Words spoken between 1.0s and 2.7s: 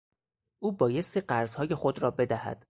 قرضهای خود را بدهد.